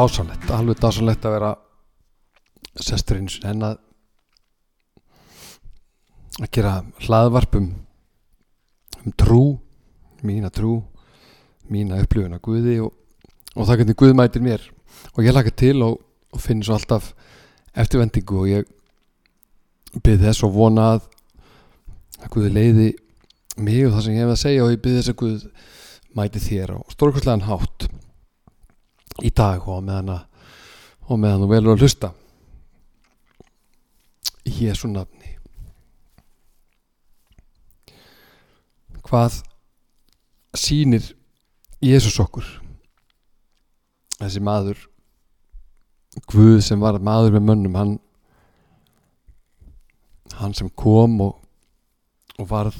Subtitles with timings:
[0.00, 1.54] dásanlegt, alveg dásanlegt að vera
[2.80, 3.78] sesturinn en að
[6.40, 7.66] að gera hlaðvarpum
[9.00, 9.42] um trú
[10.24, 10.78] mína trú
[11.70, 12.94] mína upplifun að Guði og,
[13.54, 14.64] og það hvernig Guð mætir mér.
[15.14, 16.00] Og ég laka til og,
[16.32, 17.12] og finn svo alltaf
[17.76, 21.08] eftirvendingu og ég byrð þess og vona að
[22.20, 22.88] að Guði leiði
[23.60, 25.44] mig og það sem ég hef að segja og ég byrð þess að Guð
[26.16, 27.90] mæti þér og stórkvæslegan hátt
[29.18, 30.12] í dag og meðan
[31.10, 32.12] og meðan þú velur að hlusta
[34.46, 35.36] í Jésu nafni.
[39.04, 39.40] Hvað
[40.56, 41.08] sýnir
[41.82, 42.46] Jésús okkur?
[44.20, 44.86] Þessi maður
[46.30, 47.92] Guð sem var maður með mönnum hann
[50.40, 51.36] hann sem kom og,
[52.38, 52.78] og varð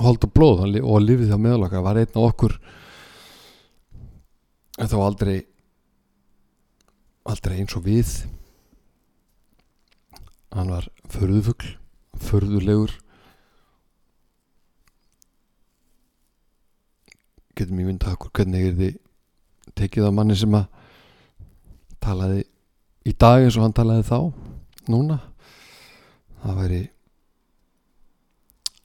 [0.00, 2.56] hold og blóð og lifið á meðlaka var einn af okkur
[4.80, 5.42] en þó aldrei
[7.28, 8.10] aldrei eins og við.
[10.50, 11.76] Hann var förðufugl
[12.20, 12.96] förðulegur
[17.56, 18.96] getum ég myndað okkur hvernig er þið
[19.78, 20.64] tekið á manni sem að
[22.00, 22.44] talaði
[23.06, 24.18] í dag eins og hann talaði þá
[24.90, 25.20] núna.
[26.40, 26.80] Það væri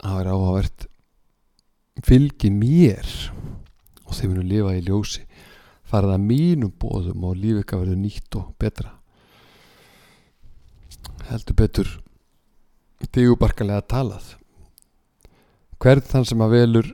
[0.04, 0.88] það væri áhugavert.
[2.06, 3.08] Fylgi mér
[4.04, 5.24] og þeir munu lifa í ljósi
[5.90, 8.96] farið að mínum bóðum og líf ykkar verður nýtt og betra.
[11.30, 11.94] Heldur betur
[13.14, 14.34] digubarkalega talað.
[15.82, 16.92] Hvern þann sem að velur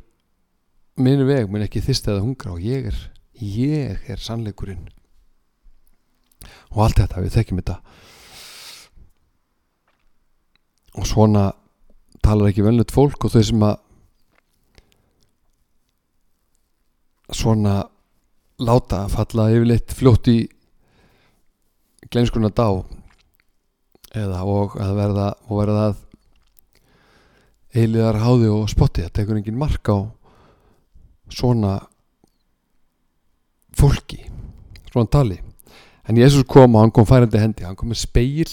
[1.01, 2.99] minn veg mun ekki þyrst eða hungra og ég er
[3.41, 4.89] ég er sannleikurinn.
[6.73, 7.77] Og allt þetta við þekkjum þetta.
[10.99, 11.45] Og svona
[12.21, 13.79] talar ekki velnöld fólk og þau sem að
[17.31, 17.75] svona
[18.61, 20.38] láta falla yfirleitt fljótt í
[22.11, 22.67] gleinskunna dá
[24.17, 26.01] eða og að verða og verða að
[27.72, 29.05] eiliðar háði og spotti.
[29.05, 29.97] Það tekur engin mark á
[31.31, 31.77] svona
[33.77, 34.25] fólki
[34.91, 35.39] svona tali.
[36.09, 37.63] En Jésús kom og hann kom færandi hendi.
[37.63, 38.49] Hann kom með speil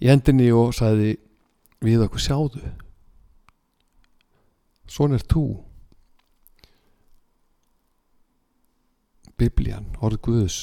[0.00, 1.18] í hendinni og sagði
[1.84, 2.64] við okkur sjáðu
[4.94, 5.44] svona er þú
[9.40, 10.58] Biblían, orð Guðus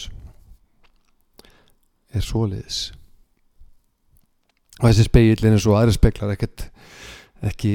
[2.11, 2.91] er svoleiðis.
[4.81, 6.67] Og þessi speil er og aðri speklar ekkert
[7.51, 7.73] ekki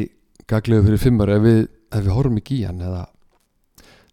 [0.49, 1.61] gaglegu fyrir fimmar ef við,
[1.93, 3.07] ef við horfum ekki í hann eða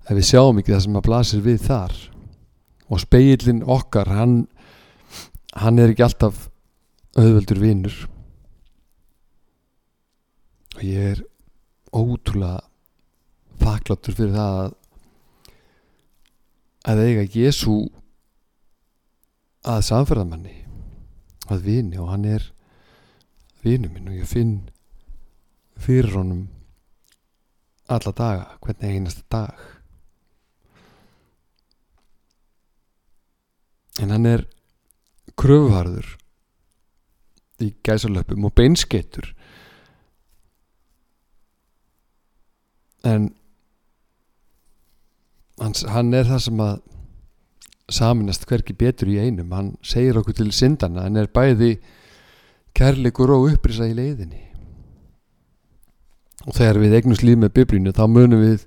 [0.03, 1.99] ef við sjáum ekki það sem að blasir við þar.
[2.91, 4.35] Og speilin okkar hann,
[5.57, 6.47] hann er ekki alltaf
[7.17, 7.95] auðveldur vinnur
[10.73, 11.19] og ég er
[11.93, 12.63] ótrúlega
[13.61, 14.71] þakkláttur fyrir það að
[16.83, 17.77] að eiga Jésu
[19.63, 20.57] að samferðamanni
[21.51, 22.49] að vini og hann er
[23.63, 24.57] vinu minn og ég finn
[25.79, 26.47] fyrir honum
[27.91, 29.63] alla daga, hvernig einasta dag.
[34.01, 34.45] En hann er
[35.39, 36.07] kröfuharður
[37.63, 39.29] í gæsalöpum og beinskettur
[43.07, 43.29] en
[45.63, 46.81] hann, hann er það sem að
[47.93, 49.51] saminast hverki betur í einum.
[49.55, 51.75] Hann segir okkur til syndana hann er bæði
[52.77, 54.41] kærleikur og upprisa í leiðinni.
[56.43, 58.65] Og þegar við eignumst líf með biblínu þá munum við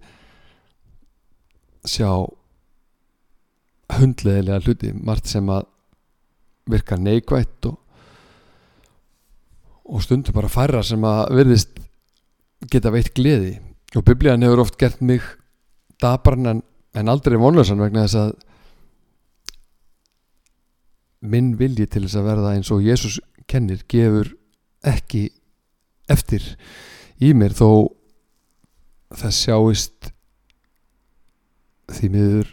[1.86, 2.10] sjá
[3.96, 4.92] hundleðilega hluti.
[4.96, 5.66] Margt sem að
[6.70, 7.76] virka neikvætt og,
[9.86, 11.76] og stundum bara færra sem að virðist
[12.72, 13.58] geta veitt gleði.
[13.96, 15.22] Og biblían hefur oft gert mig
[16.02, 16.62] dabarn
[16.96, 18.34] en, aldrei vonlösan vegna þess að
[21.26, 23.18] minn vilji til þess að verða eins og Jésús
[23.50, 24.32] kennir gefur
[24.86, 25.28] ekki
[26.12, 26.44] eftir
[27.22, 27.92] í mér þó
[29.16, 30.10] það sjáist
[31.96, 32.52] því miður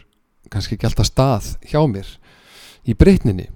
[0.52, 2.08] kannski ekki alltaf stað hjá mér
[2.84, 3.48] í breytninni.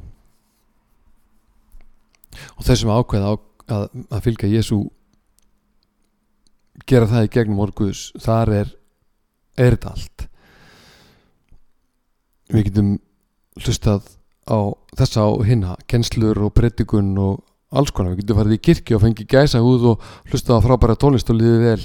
[2.57, 3.35] Og þessum ákveða á,
[3.75, 4.81] að, að fylgja Jésu
[6.89, 8.75] gera það í gegnum orguðs þar er
[9.59, 10.27] er þetta allt
[12.53, 12.95] við getum
[13.59, 14.07] hlustað
[14.49, 14.59] á
[14.97, 19.05] þessa og hinna kennslur og predikun og alls konar, við getum farið í kirkju og
[19.05, 21.83] fengið gæsa húð og hlustað á frábæra tónlist og liðið vel.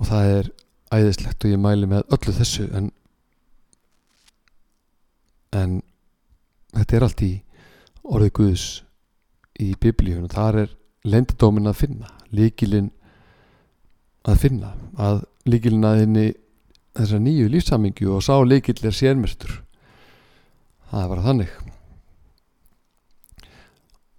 [0.00, 0.50] Og það er
[0.92, 2.90] æðislegt og ég mæli með öllu þessu en
[5.52, 5.82] en
[6.72, 7.32] þetta er allt í
[8.02, 8.66] orðið Guðs
[9.60, 10.70] í biblíun og þar er
[11.04, 12.88] lendadómin að finna líkilinn
[14.24, 14.72] að finna.
[14.96, 16.26] Að líkilinn að henni
[16.96, 19.60] þessa nýju lífsamingju og sá líkill er sérmestur
[20.92, 21.56] það bara þannig.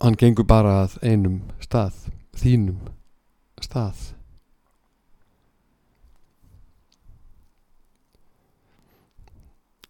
[0.03, 1.95] Hann gengur bara að einum stað
[2.41, 2.81] þínum
[3.63, 4.09] stað.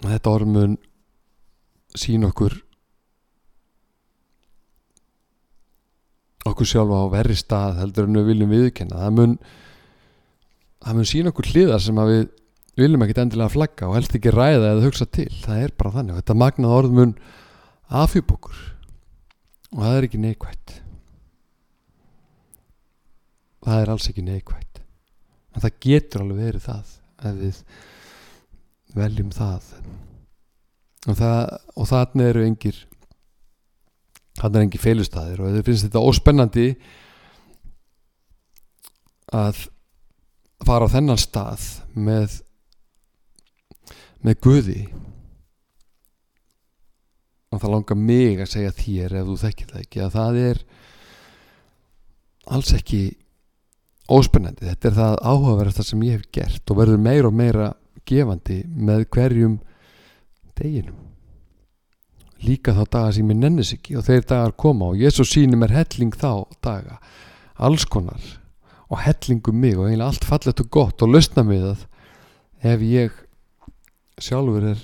[0.04, 0.78] Þetta ormun
[1.96, 2.58] sín okkur
[6.44, 9.36] okkur sjálfa á verri stað heldur en við viljum viðkenna það mun
[10.84, 12.26] það mun sín okkur hliðar sem að við
[12.80, 15.30] viljum ekkit endilega flagga og helst ekki ræða eða hugsa til.
[15.44, 16.16] Það er bara þannig.
[16.16, 17.18] Og þetta magnað orð mun
[18.04, 18.64] afhjúp okkur.
[19.74, 20.80] Og það er ekki neikvægt
[23.64, 24.82] það er alls ekki neikvægt
[25.54, 26.94] en það getur alveg verið það
[27.24, 27.60] ef við
[28.94, 29.68] veljum það.
[31.04, 31.38] Og, það,
[31.76, 32.80] og þarna eru engir
[34.40, 36.68] þarna er engir feilustæðir og þau finnst þetta óspennandi
[39.34, 39.64] að
[40.64, 42.40] fara á þennan stað með
[44.24, 44.82] með Guði.
[47.54, 50.64] Og það langar mig að segja þér ef þú þekkir það ekki að það er
[52.54, 53.02] alls ekki
[54.12, 57.70] óspennandi, þetta er það áhugaverðast sem ég hef gert og verður meira og meira
[58.10, 59.58] gefandi með hverjum
[60.60, 61.00] deginum.
[62.44, 65.76] Líka þá daga sem ég nennis ekki og þeir dagar koma og Jésús sínum er
[65.78, 66.98] helling þá daga.
[67.56, 68.20] Alls konar.
[68.92, 71.86] Og hellingum mig og eiginlega allt fallet og gott og lausna mig það
[72.74, 73.22] ef ég
[74.24, 74.82] sjálfur er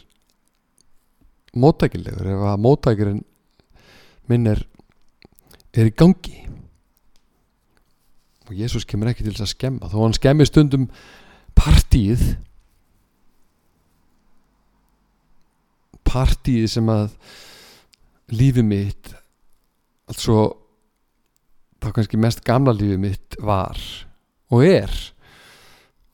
[1.60, 3.24] mótækilegur ef að mótækirinn
[4.30, 4.66] minn er
[5.74, 6.44] er í gangi.
[8.50, 9.90] Og Jésús kemur ekki til þess að skemma.
[9.90, 10.88] Þó hann skemmi stundum
[11.58, 12.24] partíð
[16.10, 17.12] partíð sem að
[18.34, 19.12] lífið mitt
[20.10, 20.48] altså
[21.80, 23.78] þá kannski mest gamla lífið mitt var
[24.50, 24.94] og er.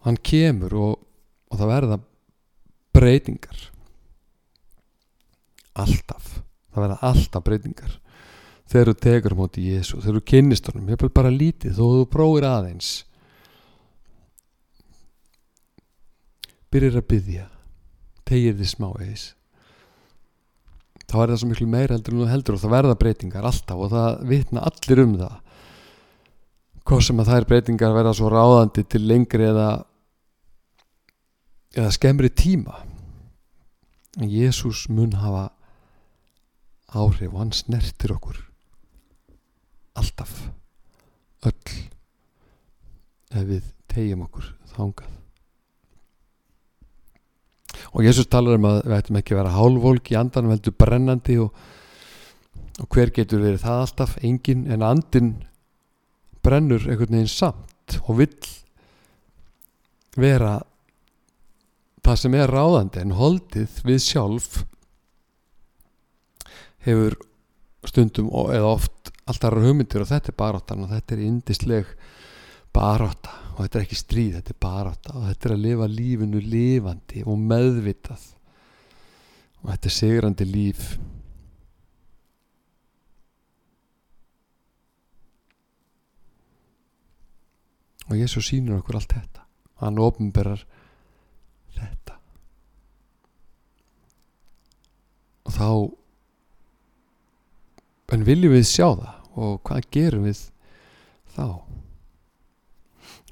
[0.04, 0.98] Hann kemur og,
[1.50, 2.00] og það verða
[2.96, 3.64] breytingar.
[5.76, 6.40] Alltaf.
[6.74, 7.98] Það verða alltaf breytingar.
[8.66, 11.84] Þegar þú tekur á móti Jésu þegar þú kynnist honum, ég er bara lítið þó
[11.86, 12.94] þú prófir aðeins.
[16.74, 17.50] Byrjir að byggja
[18.26, 19.30] tegir því smá eðis
[21.06, 23.82] þá er það svo miklu meira heldur en þú heldur og það verða breytingar alltaf
[23.82, 25.36] og það vitna allir um það.
[26.86, 29.70] Hvað sem að þær breytingar verða svo ráðandi til lengri eða
[31.76, 32.80] eða skemmri tíma.
[34.16, 35.50] En Jésús mun hafa
[36.96, 38.40] áhrif og hann snertir okkur
[40.00, 40.32] alltaf
[41.46, 41.76] öll
[43.36, 45.12] ef við tegjum okkur þángað
[47.96, 51.38] og Jésús talar um að við ættum ekki að vera hálfvolk í andanum heldur brennandi
[51.44, 51.60] og,
[52.84, 54.16] og hver getur verið það alltaf?
[54.24, 55.34] Engin en andin
[56.46, 58.50] brennur einhvern veginn samt og vill
[60.20, 60.58] vera
[62.06, 64.60] það sem er ráðandi en holdið við sjálf
[66.86, 67.18] hefur
[67.86, 71.90] stundum eða oft alltaf hugmyndir og þetta er baróttan og þetta er indisleg
[72.76, 76.42] baróta og þetta er ekki stríð, þetta er barátta og þetta er að lifa lífinu
[76.44, 78.26] lifandi og meðvitað.
[79.64, 80.90] Og þetta er sigrandi líf.
[88.06, 89.48] Og Jésús sínur okkur allt þetta.
[89.82, 90.68] Hann ofnberar
[91.80, 92.20] þetta
[95.46, 95.70] og þá
[98.16, 99.14] en viljum við sjá það?
[99.36, 100.42] Og hvað gerum við
[101.36, 101.48] þá?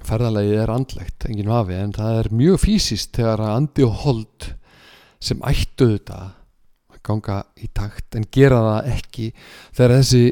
[0.04, 4.48] Ferðalagi er andlegt, enginn vafi en það er mjög fysiskt þegar að andi og hold
[5.24, 6.18] sem ættu þetta
[6.92, 9.30] að ganga í takt en gera það ekki
[9.76, 10.24] þegar þessi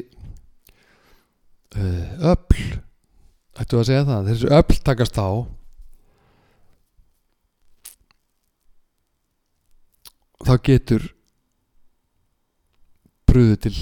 [1.80, 2.60] uh, öll
[3.62, 5.30] ættu að segja það, þessi öll takast á.
[10.42, 11.08] Þá getur
[13.32, 13.76] brúðu til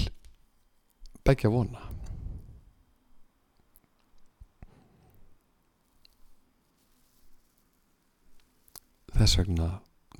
[1.27, 1.89] begja vona.
[9.11, 9.67] Þess vegna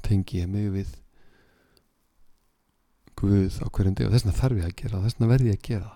[0.04, 0.98] tengi ég mig við
[3.22, 5.60] Guð á hverjum deg og þess vegna þarf ég að gera þess vegna verði ég
[5.60, 5.92] að gera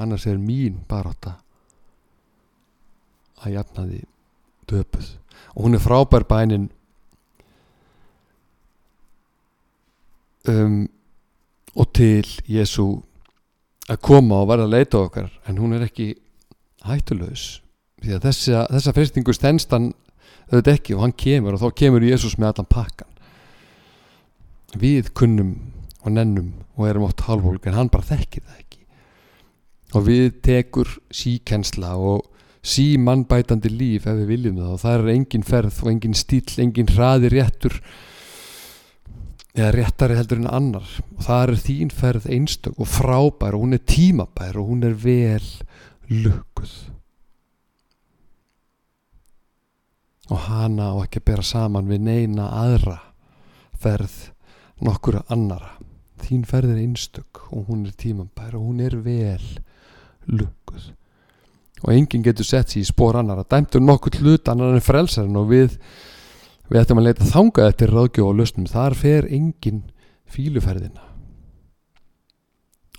[0.00, 1.34] annars er mín baráta
[3.40, 4.00] að jafna því
[4.70, 5.10] döpuð.
[5.56, 6.68] Og hún er frábær bænin
[10.46, 10.84] um,
[11.76, 12.88] og til Jésu
[13.90, 16.12] að koma og verða að leita okkar en hún er ekki
[16.86, 17.60] hættulegs
[18.00, 19.90] því að þessa, þessa fyrstingu stenstan
[20.50, 23.10] auðvitað ekki og hann kemur og þá kemur Jésús með allan pakkan
[24.78, 25.54] við kunnum
[26.04, 28.78] og nennum og erum oft halvvolk en hann bara þekkir það ekki.
[29.96, 32.28] Og við tekur síkensla og
[32.62, 36.44] sí mannbætandi líf ef við viljum það og það er engin ferð og engin stíl,
[36.62, 37.80] engin hraði réttur
[39.54, 40.86] eða réttari heldur en annar.
[41.16, 44.96] Og það er þín ferð einstök og frábær og hún er tímabær og hún er
[44.98, 45.46] vel
[46.10, 46.74] lukkuð.
[50.30, 53.00] Og hana á ekki að bera saman við neina aðra
[53.80, 54.30] ferð
[54.84, 55.74] nokkura annara.
[56.20, 59.42] Þín ferð er einstök og hún er tímabær og hún er vel
[60.30, 60.92] lukkuð.
[61.80, 65.38] Og enginn getur sett sér í spór annar að dæmtur nokkuð hlut annar en frelsarinn
[65.40, 65.78] og við
[66.70, 69.84] við ættum að leita þangað eftir ráðgjóð og löstum þar fer enginn
[70.30, 71.10] fíluferðina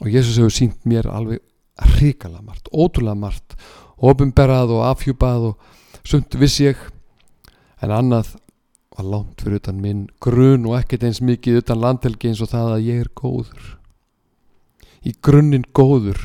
[0.01, 1.43] og Jésús hefur sínt mér alveg
[1.81, 3.55] hrikalega margt, ótrúlega margt.
[4.01, 6.77] Ofinberað og afhjúpað og sumt viss ég.
[7.81, 8.33] En annað
[8.97, 12.75] var langt fyrir utan minn grunn og ekkert eins mikið utan landhelgi eins og það
[12.75, 13.75] að ég er góður.
[15.05, 16.19] Í grunninn góður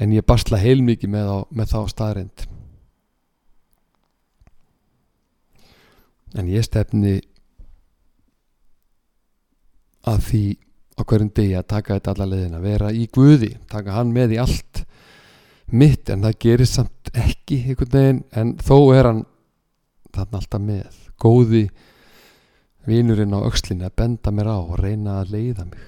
[0.00, 2.46] en ég basla heilmikið með, með þá staðrind
[6.34, 7.18] en ég stefni
[10.04, 10.44] að því
[10.94, 14.36] á hverjum degi að taka þetta alla leðin að vera í Guði, taka hann með
[14.36, 14.84] í allt
[15.74, 19.24] mitt en það gerir samt ekki einhvern veginn en þó er hann
[20.14, 21.00] þarna alltaf með.
[21.18, 21.64] Góði
[22.86, 25.84] vinurinn á aukslinni að benda mér á og reyna að leiða mig.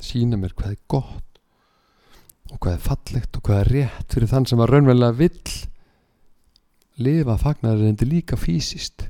[0.00, 1.40] Sína mér hvað er gott
[2.52, 5.56] og hvað er fallegt og hvað er rétt fyrir þann sem að raunverulega vill
[7.02, 9.08] lifa fagnarreindi líka fysiskt.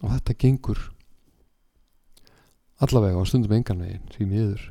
[0.00, 0.80] Og þetta gengur
[2.80, 4.62] allavega á stundum enganvegin því miður.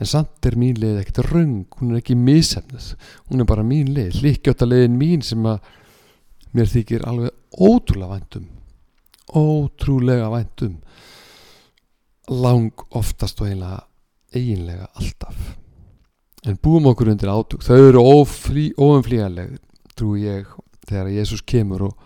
[0.00, 2.92] En samt er mín leið ekkert raung hún er ekki misefnuð
[3.28, 5.58] hún er bara mín leið líkjóta leiðin mín sem að
[6.56, 8.46] mér þykir alveg ótrúlega væntum
[9.36, 10.78] ótrúlega væntum
[12.28, 13.82] lang oftast og eiginlega
[14.32, 15.50] eiginlega alltaf
[16.46, 19.56] en búum okkur undir átug þau eru óumflíðanleg
[19.98, 20.46] trú ég
[20.88, 21.96] þegar Jésús kemur og,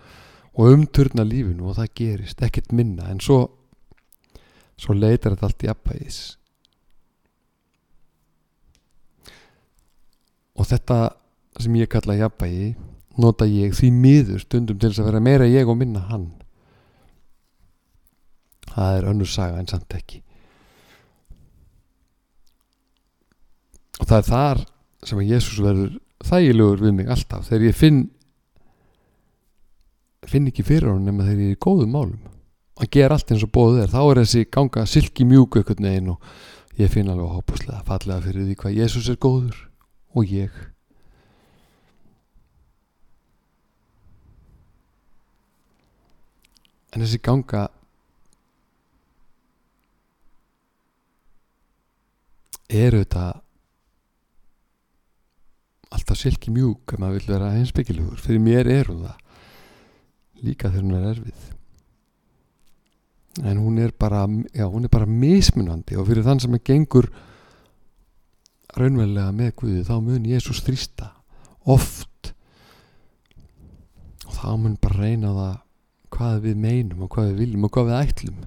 [0.57, 3.11] og umturna lífinu og það gerist ekkert minna.
[3.13, 3.45] En svo
[4.81, 6.21] svo leitar þetta allt í appæðis
[10.59, 10.99] og þetta
[11.63, 12.73] sem ég kalla jafnbægi
[13.23, 16.31] nota ég því miður stundum til þess að vera meira ég og minna hann.
[18.73, 20.23] Það er önnur saga en samt ekki
[24.01, 24.65] og það er þar
[25.03, 28.03] sem að Jésús verður þægilegur við mig alltaf þegar ég finn
[30.29, 32.21] finn ekki fyrir hún nema þegar ég er í góðum málum.
[32.81, 33.91] Að gera allt eins og bóðu er.
[33.93, 38.47] Þá er þessi ganga silki mjúku einhvern veginn og ég finn alveg hópuslega fallega fyrir
[38.47, 39.59] því hvað Jésús er góður
[40.17, 40.55] og ég.
[46.93, 47.67] En þessi ganga
[52.73, 53.42] er auðvitað
[55.93, 59.19] alltaf silki mjúk ef maður vil vera einsbyggilegur fyrir mér er hún það
[60.43, 61.51] líka þegar hún er erfið.
[63.49, 67.09] En hún er bara já, hún er bara mismunandi og fyrir þann sem er gengur
[68.77, 71.13] raunverulega með Guði þá mun Jésús þrýsta
[71.71, 72.33] oft.
[74.27, 75.55] Og þá mun bara reyna það
[76.13, 78.43] hvað við meinum og hvað við viljum og hvað við ætlum.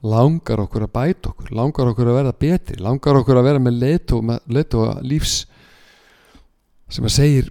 [0.00, 3.82] Langar okkur að bæta okkur langar okkur að verða betri langar okkur að vera með
[4.48, 5.42] leitu og lífs
[6.90, 7.50] sem að segir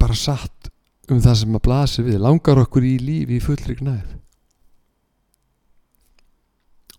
[0.00, 0.70] bara satt
[1.10, 4.16] um það sem að blasi við langar okkur í lífi í fullri gnæð.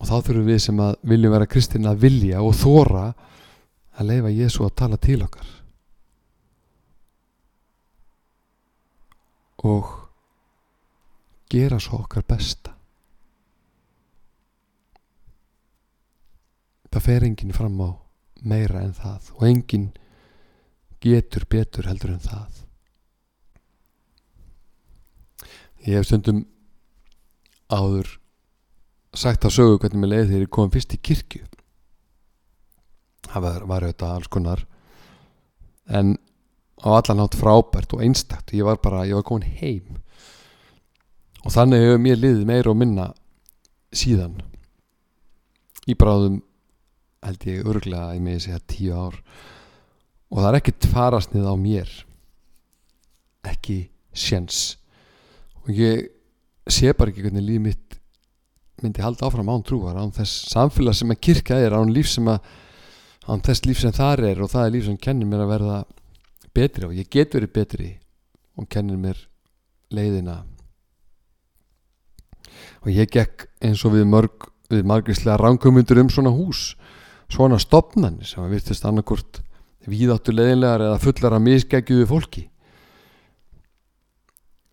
[0.02, 3.06] Og þá þurfum við sem að viljum vera kristin að vilja og þóra
[4.02, 5.50] að leifa Jésu að tala til okkar.
[9.70, 9.92] Og
[11.52, 12.74] gera svo okkar besta.
[16.92, 17.90] Það fer enginn fram á
[18.42, 19.92] meira en það og enginn
[21.02, 22.58] getur betur heldur en það.
[25.88, 26.44] Ég hef stundum
[27.72, 28.18] áður
[29.18, 31.46] sagt að sögu hvernig mér leiði þegar ég kom fyrst í kirkju.
[33.32, 34.66] Það var, var auðvitað alls konar
[35.92, 36.14] en
[36.82, 38.54] á allan átt frábært og einstakt.
[38.54, 39.98] Ég var bara, ég var komin heim.
[41.42, 43.08] Og þannig hefur mér liðið meira og minna
[43.94, 44.38] síðan.
[45.90, 46.42] Í bráðum
[47.26, 49.18] held ég örglega að ég meði segja tíu ár
[50.32, 51.92] og það er ekkert farasnið á mér.
[53.52, 53.78] Ekki
[54.16, 54.78] sjens
[55.62, 56.08] og ég
[56.72, 57.98] sé bara ekki hvernig líf mitt
[58.82, 62.40] myndi halda áfram án trúar án þess samfélag sem að kirkja er án sem að
[63.30, 65.84] án þess líf sem þar er og það er líf sem kennir mér að verða
[66.54, 67.92] betri og ég get verið betri
[68.58, 69.18] og kennir mér
[69.92, 70.44] leiðina.
[72.82, 76.76] Og ég gekk eins og við mörg við margrislega ránkumundur um svona hús
[77.32, 79.42] svona stopnarnir sem að virtist annarkort
[79.90, 82.44] víðáttu leðinlegar eða fullar að misgækjuðu fólki.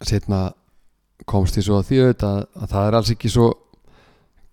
[0.05, 0.43] Setna
[1.29, 3.49] komst ég svo að því auðvitað að það er alls ekki svo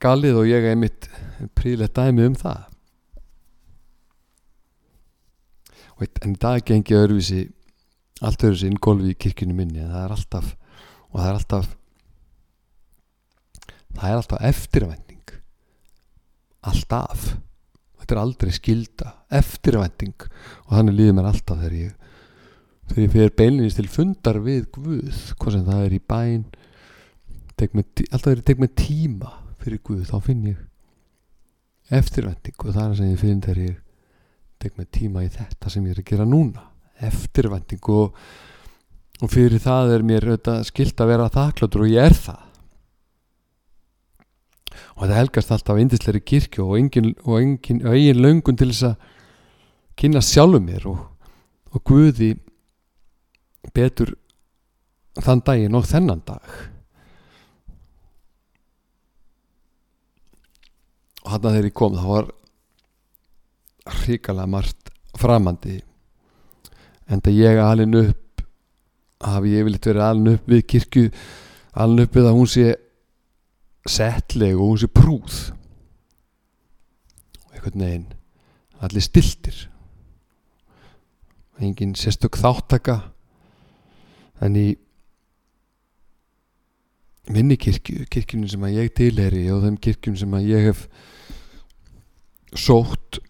[0.01, 1.09] galið og ég er mitt
[1.57, 2.63] príðilegt dæmi um það.
[5.95, 7.45] Og en dag gengi öðruvísi
[8.23, 10.53] allt öðruvísi inngólfi í kirkjunum minni það er alltaf
[11.11, 11.71] og það er alltaf
[13.95, 15.33] það er alltaf eftirvending
[16.71, 17.27] alltaf
[18.05, 22.11] þetta er aldrei skilda eftirvending og þannig líður mér alltaf þegar ég
[22.85, 26.43] þegar ég fyrir beilinist til fundar við Guð hvað sem það er í bæn
[27.73, 29.33] með, alltaf þegar ég tek með tíma
[29.63, 30.61] fyrir Guð þá finn ég
[31.97, 33.81] eftirvending og það er sem ég finn þegar ég
[34.61, 36.67] tek með tíma í þetta sem ég er að gera núna
[37.09, 38.21] eftirvending og,
[39.17, 40.29] og fyrir það er mér
[40.69, 42.45] skilt að vera þakkláttur og ég er það
[44.95, 48.91] og það helgast alltaf indisleiri kirkju og engin, og engin, og eigin löngun til þess
[48.91, 49.09] að
[49.99, 51.01] kynna sjálfum mér og,
[51.75, 52.31] og Guði
[53.75, 54.13] betur
[55.19, 56.55] þann daginn og þennan dag.
[61.25, 62.31] Og hann að þegar ég kom þá var
[64.01, 65.79] hrikalega margt framandi
[67.09, 68.43] en það ég alin upp
[69.25, 71.05] hafi ég viljt verið alin upp við kirkju
[71.81, 72.71] alin upp við að hún sé
[73.85, 75.37] settleg og hún sé prúð.
[77.45, 78.07] Og einhvern veginn
[78.81, 79.69] allir stiltir.
[81.59, 82.99] Engin sérstök þáttaka
[84.43, 84.67] en í
[87.31, 90.83] minni kirkju kirkjunum sem að ég tilheri og þeim kirkjunum sem að ég hef
[92.55, 93.21] sótt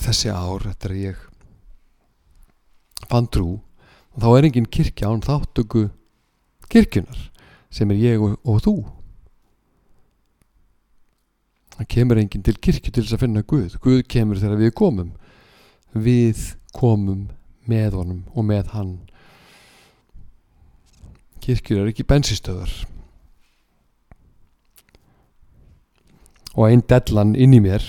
[0.00, 1.24] þessi ár eftir að ég
[3.10, 3.58] fann trú
[4.14, 5.88] og þá er engin kirkja án þáttöku
[6.72, 7.26] kirkjunar
[7.70, 8.76] sem er ég og, og þú
[11.76, 13.76] það kemur enginn til kirkju til þess að finna Guð.
[13.82, 15.12] Guð kemur þegar við komum.
[15.92, 16.42] Við
[16.76, 17.28] komum
[17.68, 18.96] með honum og með hann.
[21.44, 22.72] Kirkjur er ekki bensistöðar
[26.56, 27.84] og einn dellan inn í mér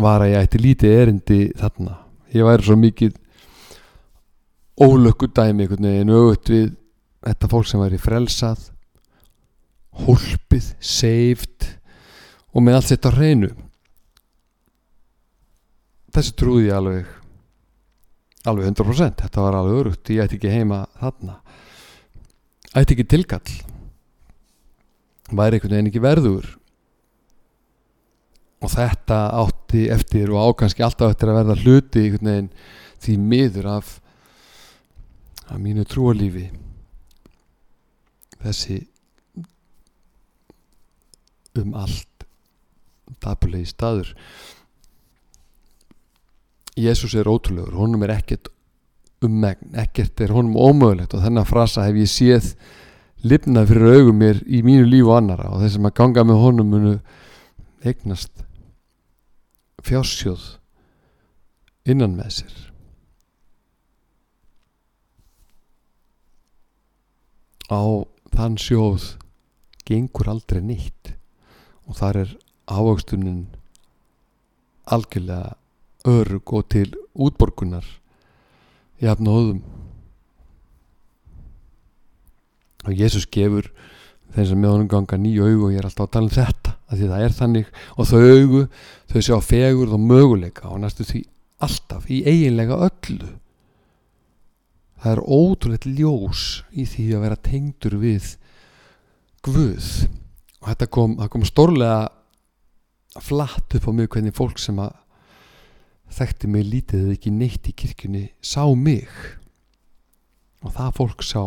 [0.00, 1.96] var að ég ætti lítið erindi þarna.
[2.34, 3.16] Ég væri svo mikið
[4.80, 6.68] ólökku dæmi einhvern veginn auðvitað við
[7.28, 8.68] þetta fólk sem væri frelsað
[10.06, 11.66] hólpið, saved
[12.54, 13.50] og með allt þetta hreinu.
[16.10, 17.16] Þessi trúði ég alveg
[18.48, 21.36] alveg 100% þetta var alveg örugt, ég ætti ekki heima þarna.
[22.72, 23.56] Ætti ekki tilkall.
[25.30, 26.48] Væri einhvern veginn ekki verður.
[28.60, 32.54] Og þetta átti eftir og ákanski alltaf eftir að verða hluti einhvern veginn
[33.00, 33.98] því miður af
[35.50, 36.46] af mínu trúalífi
[38.40, 38.76] þessi
[41.58, 42.26] um allt
[43.20, 44.14] dapulegi staður.
[46.78, 48.50] Jésús er ótrúlegur honum er ekkert
[49.24, 52.52] ummegn ekkert er honum ómögulegt og þennan frasa hef ég séð
[53.26, 56.72] lifnað fyrir augum mér í mínu lífu annara og þeir sem að ganga með honum
[56.72, 56.94] munu
[57.84, 58.46] eignast
[59.84, 60.46] fjársjóð
[61.90, 62.56] innan með sér.
[67.70, 67.82] Á
[68.34, 69.14] þann sjóð
[69.86, 71.19] gengur aldrei nýtt
[71.90, 72.36] og þar er
[72.70, 73.42] ávöxtunin
[74.86, 75.56] algjörlega
[76.06, 77.84] örug og til útborgunar
[79.02, 79.62] jafn og öðum
[82.86, 83.68] og Jésús gefur
[84.34, 86.74] þeim sem með honum ganga nýju augu og ég er alltaf að tala um þetta
[86.90, 87.68] að því það er þannig.
[87.96, 88.62] Og þau augu
[89.10, 91.22] þau sjá fegur og möguleika og næstu því
[91.66, 93.32] alltaf í eiginlega öllu.
[95.00, 98.34] Það er ótrúlega ljós í því að vera tengdur við
[99.40, 99.86] Guð
[100.60, 102.10] og þetta kom, kom stórlega
[103.20, 104.92] flatt upp á mig hvernig fólk sem að
[106.14, 109.08] þekkti mig lítið eða ekki neitt í kirkjunni sá mig.
[110.60, 111.42] Og það fólk sá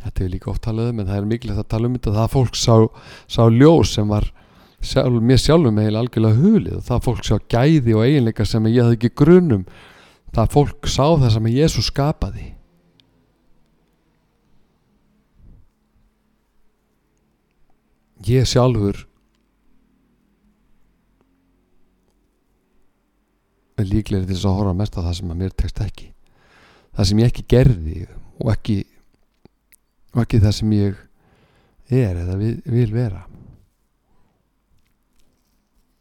[0.00, 2.30] þetta er líka oft talað um en það er mikilvægt að tala um þetta það
[2.34, 2.74] fólk sá,
[3.30, 4.26] sá ljós sem var
[4.80, 6.78] sjálf, mér sjálfum eiginlega algjörlega hulið.
[6.88, 9.66] Það fólk sá gæði og eiginleika sem ég hafði ekki grunum
[10.34, 12.48] það fólk sá það sem Jésús skapaði
[18.26, 19.06] ég sjálfur
[23.80, 26.08] er líklega til þess að horfa mest á það sem að mér tekst ekki.
[26.96, 28.00] Það sem ég ekki gerði
[28.40, 28.76] og ekki
[30.10, 31.00] og ekki það sem ég
[31.90, 33.24] er eða vil, vil vera.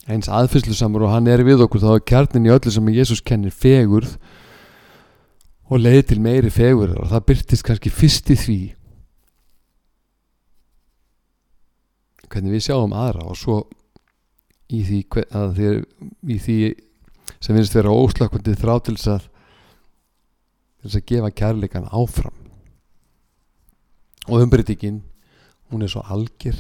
[0.09, 3.21] Eins aðfyrslu samur og hann er við okkur þá er kjarnin í öllu sem Jésús
[3.21, 4.15] kennir fegurð
[5.69, 8.59] og leiði til meiri fegurð og það byrtist kannski fyrst í því
[12.29, 13.59] hvernig við sjáum aðra og svo
[14.69, 14.99] í því,
[15.57, 15.81] þér,
[16.29, 16.57] í því
[17.39, 19.29] sem finnst vera óslökkvandi þrá til þess að
[20.79, 22.35] til þess að gefa kærleikan áfram.
[24.29, 25.01] Og umbreytingin
[25.69, 26.59] hún er svo algjör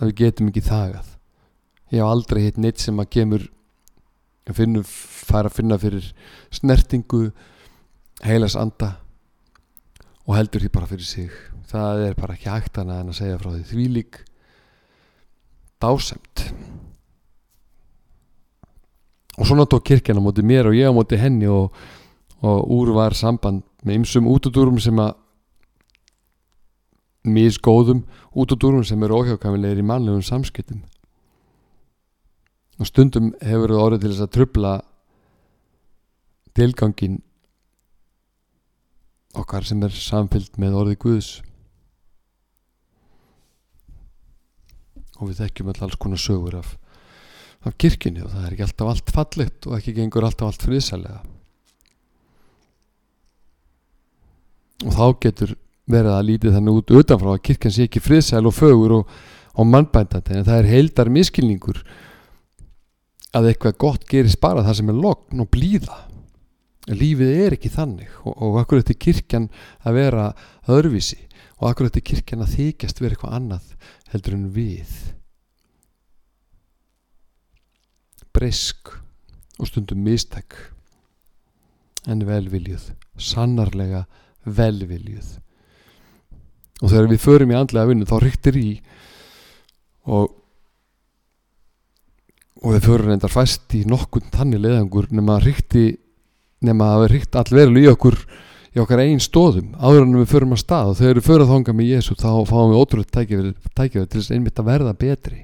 [0.00, 1.10] að við getum ekki þagað.
[1.92, 3.46] Ég hef aldrei hitt neitt sem að kemur
[4.48, 6.08] að finna, fara að finna fyrir
[6.54, 7.26] snertingu
[8.24, 8.94] heilas anda
[10.24, 11.30] og heldur því bara fyrir sig.
[11.68, 14.22] Það er bara ekki hægt annað en að segja frá því þvílík
[15.82, 16.46] dásemt
[19.38, 21.72] og svona tók kirkjan á móti mér og ég á móti henni og,
[22.42, 25.16] og úr var samband með ymsum útudúrum sem að
[27.26, 30.82] misgóðum útudúrum sem eru óhjákamilegir í mannlegum samskiptum.
[32.78, 34.72] Og stundum hefur það orðið til þess að trubla
[36.56, 37.20] tilgangin
[39.38, 41.30] okkar sem er samfyllt með orði Guðs
[45.22, 46.74] og við þekkjum öll alls konar sögur af,
[47.62, 51.20] af kirkjunni og það er ekki alltaf allt fallegt og ekki gengur alltaf allt friðsælega.
[54.82, 55.54] Og þá getur
[55.92, 59.12] verið að lítið þannig út utanfrá að kirkjan sé ekki friðsæl og fögur og,
[59.54, 61.82] og mannbændandi en það er heildar miskilningur
[63.32, 65.98] að eitthvað gott gerist bara það sem er logn og blíða.
[66.90, 69.46] Lífið er ekki þannig og, og akkur þetta kirkjan
[69.86, 70.24] að vera
[70.66, 71.20] öðruvísi?
[71.62, 73.68] Og akkur þetta kirkjan að þykjast vera eitthvað annað
[74.12, 74.90] heldur en við.
[78.32, 78.94] Breysk
[79.58, 80.56] og stundum mistæk
[82.10, 84.04] en velviljuð sannarlega
[84.44, 85.38] velviljuð.
[86.82, 88.70] Og þegar við förum í andlega vinnu þá ryktir í
[90.10, 90.38] og
[92.62, 95.96] og við förum reyndar fæst í nokkun þannig leðangur nema rykti
[96.62, 98.18] nema að það rykt allverulega í okkur
[98.72, 100.92] í okkar einn stóðum áður en við förum að stað.
[100.92, 103.24] Og þegar við förum að þonga með Jésu þá fáum við ótrúlega
[103.76, 105.40] tækifæri til þess einmitt að verða betri.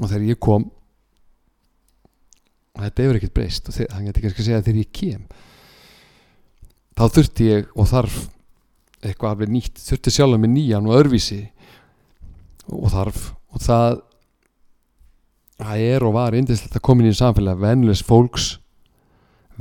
[0.00, 0.70] Og þegar ég kom
[2.80, 5.24] þetta hefur ekkert breyst og það getur kannski að segja að þegar ég kem
[6.96, 8.16] þá þurfti ég og þarf
[9.02, 11.42] eitthvað alveg nýtt þurfti sjálf með nýjan og örvísi
[12.70, 14.00] og þarf og það
[15.62, 18.48] það er og var indislegt að koma inn í samfélag venjulegs fólks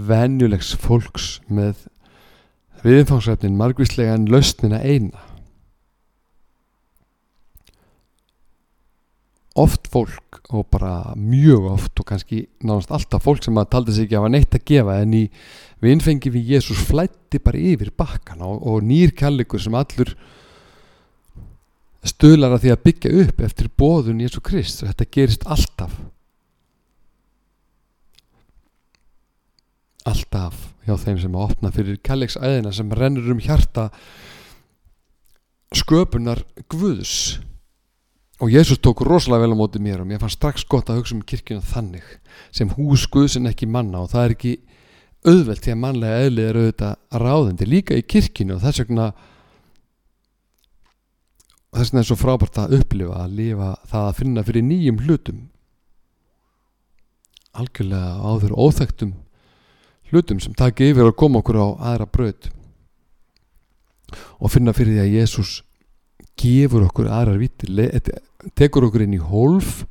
[0.07, 1.87] venjulegs fólks með
[2.85, 5.27] viðfangsræfnin margvíslega en lausnina eina.
[9.61, 14.07] Oft fólk og bara mjög oft og kannski náðast alltaf fólk sem að taldi sig
[14.07, 15.23] ekki að hafa neitt að gefa en í
[15.83, 20.15] vinnfengi við Jésús flætti bara yfir bakkan og, og nýr kærleikur sem allur
[22.07, 25.99] stuðlar að því að byggja upp eftir bóðun Jésu Krist og þetta gerist alltaf
[30.07, 33.89] alltaf hjá þeim sem að opna fyrir kærleiksæðina sem rennur um hjarta
[35.77, 37.39] sköpunar Guðs.
[38.41, 41.13] Og Jésús tók rosalega vel á móti mér og mér fannst strax gott að hugsa
[41.15, 42.07] um kirkjuna þannig
[42.49, 44.01] sem hús Guðs en ekki manna.
[44.01, 44.53] Og það er ekki
[45.21, 49.11] auðvelt því að mannlega eðlið er auðvitað ráðandi líka í kirkjunu og þess vegna
[51.71, 55.43] þess vegna er svo frábært að upplifa að lifa það að finna fyrir nýjum hlutum.
[57.61, 59.13] Algjörlega áður óþektum
[60.11, 62.49] hlutum sem taki yfir að koma okkur á aðra braut
[64.39, 65.53] og finna fyrir því að Jésús
[66.41, 67.89] gefur okkur aðrar viti
[68.57, 69.85] tekur okkur inn í hólf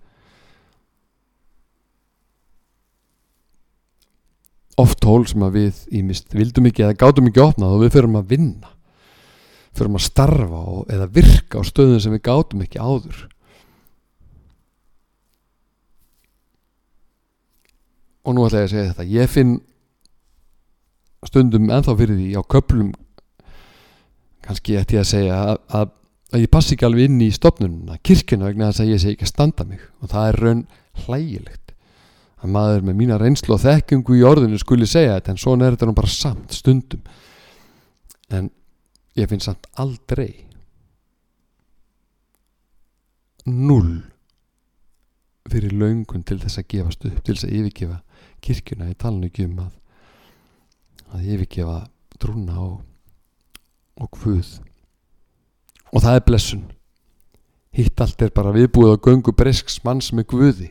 [4.80, 8.20] oft hól sem að við ímist vildum ekki eða gátum ekki opnað og við förum
[8.20, 8.76] að vinna
[9.76, 13.20] förum að starfa og, eða virka á stöðum sem við gátum ekki áður.
[18.26, 19.52] Og nú ætla ég að segja þetta ég finn
[21.28, 22.92] stundum ennþá fyrir því á köplum
[24.44, 25.90] kannski ætti ég að segja að, að,
[26.32, 29.26] að ég passi ekki alveg inn í stopnununa kirkina vegna þess að ég sé ekki
[29.26, 29.82] að standa mig.
[30.00, 30.62] Og það er raun
[31.04, 31.74] hlægilegt
[32.40, 35.76] að maður með mína reynslu og þekkingu í orðinu skuli segja þetta en svona er
[35.76, 37.02] þetta nú bara samt stundum.
[38.32, 38.48] En
[39.18, 40.46] ég finn samt aldrei
[43.50, 44.00] null
[45.50, 48.00] fyrir laungun til þess að gefast upp til þess að yfirgefa
[48.40, 48.88] kirkjuna.
[48.88, 49.76] Í talinu ekki um að
[51.14, 51.78] að yfirgefa
[52.20, 52.76] trúna og,
[54.00, 54.58] og hvud
[55.90, 56.66] og það er blessun.
[57.74, 60.70] Hitt allt er bara viðbúið á göngu bresks manns með hvudi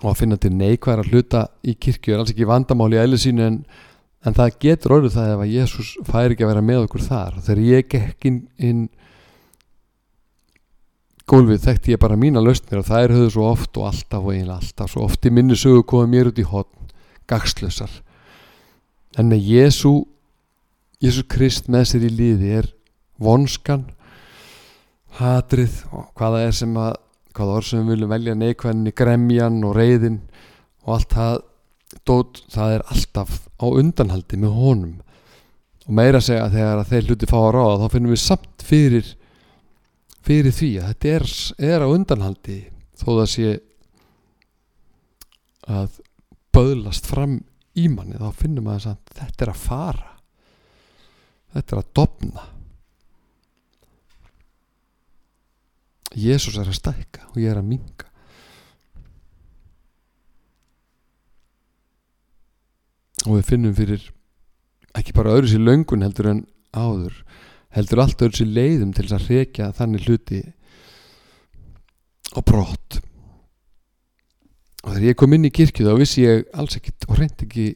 [0.00, 3.44] og að finna til neikværa hluta í kirkju er alls ekki vandamál í æli sínu
[3.44, 3.58] en,
[4.24, 7.36] en það getur orðið það ef að Jésús fær ekki að vera með okkur þar.
[7.36, 8.82] Og þegar ég gekk inn, inn
[11.30, 14.56] gólfið þekkti ég bara mína lausnir og er höfðu svo oft og alltaf og eiginlega
[14.56, 14.92] alltaf.
[14.94, 16.79] Svo oft í minni sögu komið mér út í hotn
[17.30, 17.92] gagslösar
[19.18, 19.94] en með Jésu
[21.00, 22.70] Jésu Krist með sér í liði er
[23.20, 23.86] vonskan
[25.20, 26.98] hatrið og hvaða er sem að
[27.36, 30.18] hvaða orð sem við viljum velja neikvæðinni gremjan og reyðin
[30.84, 31.38] og allt það
[32.06, 34.92] dót, það er alltaf á undanhaldi með honum.
[35.86, 38.66] Og meira segja að þegar að þeir hluti fá að ráða þá finnum við samt
[38.66, 39.10] fyrir
[40.20, 41.26] fyrir því að þetta er,
[41.72, 42.58] er á undanhaldi
[43.00, 43.52] þó það sé
[45.70, 46.00] að
[46.60, 47.40] böðlast fram
[47.80, 50.16] í manni þá finnum við að þetta er að fara.
[51.50, 52.48] Þetta er að dopna
[56.18, 58.08] Jésús er að stækka og ég er að minga
[63.26, 64.08] og við finnum fyrir
[64.96, 66.40] ekki bara öðru sér löngun heldur en
[66.74, 67.20] áður
[67.76, 70.40] heldur allt öðru sér leiðum til að reykja þannig hluti
[72.34, 72.98] og brott
[74.84, 77.66] og þegar ég kom inn í kirkju þá vissi ég alls ekkit og reyndi ekki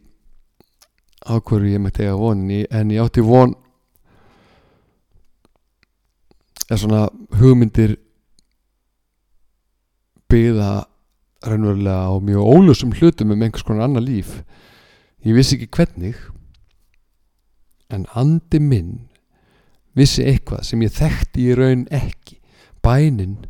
[1.24, 3.54] á hverju ég mætti eiga vonin en ég átti von
[6.68, 7.02] eða svona
[7.40, 7.96] hugmyndir
[10.32, 10.72] byggða
[11.44, 14.42] raunverulega á mjög ólusum hlutum um einhvers konar annar líf.
[15.24, 16.16] Ég vissi ekki hvernig
[17.92, 19.08] en andi minn
[19.94, 22.40] vissi eitthvað sem ég þekkti í raun ekki.
[22.84, 23.44] Bænin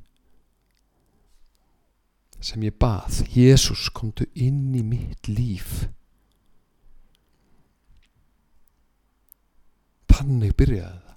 [2.45, 5.87] sem ég bað Jésús komdu inn í mitt líf.
[10.15, 11.17] Þannig byrjaði það.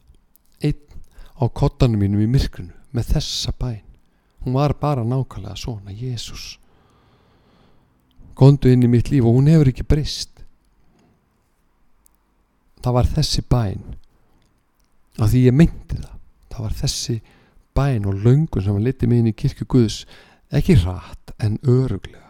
[0.70, 1.04] Einn
[1.38, 3.84] á kottanum mínum í myrkrinu með þessa bæn.
[4.46, 6.56] Hún var bara nákvæmlega svona Jésús
[8.38, 10.32] komdu inn í mitt líf og hún hefur ekki breyst.
[12.82, 13.82] Það var þessi bæn.
[15.18, 16.18] Að því ég myndi það
[16.58, 17.20] það var þessi
[17.78, 19.98] bæn og löngun sem var litið mig inn í kirkju Guðs
[20.56, 22.28] ekki rætt en öruglega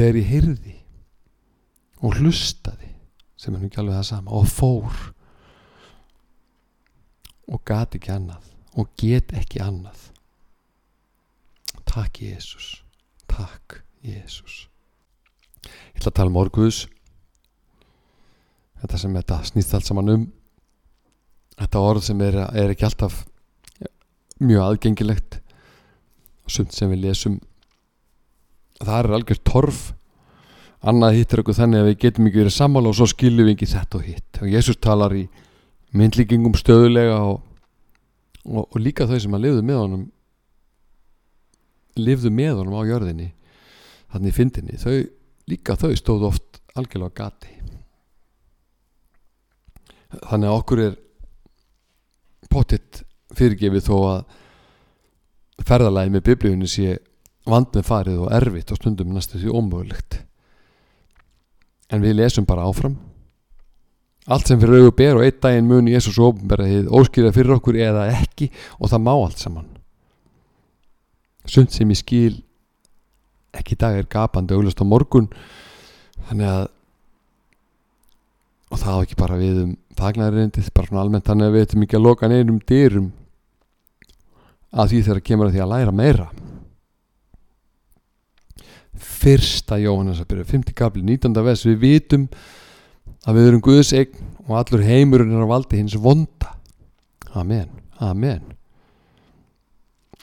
[0.00, 0.76] þegar ég heyrði
[2.00, 2.88] og hlustaði
[3.36, 5.00] sem er nú ekki alveg það sama og fór
[7.50, 8.46] og gati ekki annað
[8.78, 9.98] og get ekki annað.
[11.90, 12.84] Takk Jésús
[13.26, 14.68] Takk Jésús
[15.66, 16.84] Ég ætla að tala um orguðs
[18.80, 20.28] þetta sem þetta snýst allt saman um.
[21.58, 23.24] Þetta orð sem er, er ekki alltaf
[24.40, 25.38] mjög aðgengilegt.
[26.50, 27.38] Sumt sem við lesum
[28.80, 29.82] það er algjör torf.
[30.80, 33.68] Annað hittir okkur þannig að við getum ekki verið sammála og svo skiljum við ekki
[33.74, 34.40] þetta og hitt.
[34.40, 35.26] Og Jésús talar í
[35.96, 37.42] myndlíkingum stöðulega og,
[38.46, 40.06] og, og líka þau sem að lifðu með honum
[42.00, 43.28] lifðu með honum á jörðinni
[44.14, 44.78] þannig fyndinni.
[44.80, 44.94] Þau,
[45.50, 47.56] líka þau stóðu oft algjörlega gati.
[50.24, 50.98] Þannig að okkur er
[52.50, 53.04] pottitt
[53.40, 56.98] fyrirgefið þó að ferðalagi með biblíunni sé
[57.48, 60.20] vand með farið og erfitt og stundum næstu því ómögulegt.
[61.90, 62.98] En við lesum bara áfram.
[64.30, 68.06] Allt sem fyrir auðu ber og einn daginn muni Jésús ofnberðið óskýrða fyrir okkur eða
[68.20, 69.70] ekki og það má allt saman.
[71.48, 72.34] Sund sem ég skil
[73.56, 75.26] ekki dag er gapandi auglast á morgun
[76.28, 76.68] þannig að
[78.70, 81.86] og það á ekki bara við um fagnarindið, bara svona almennt þannig að við veitum
[81.86, 83.08] ekki að loka neinum dyrum
[84.70, 86.28] að því þegar kemur að því að læra meira.
[89.00, 91.34] Fyrsta Jóhannes að byrja 50 kapli, 19.
[91.44, 91.66] vers.
[91.66, 92.28] Við vitum
[93.28, 96.54] að við erum Guðs eign og allur heimurinn er á valdi hins vonda.
[97.36, 97.68] Amen,
[98.00, 98.42] Amen.